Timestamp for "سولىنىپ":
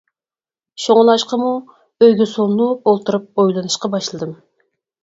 2.35-2.91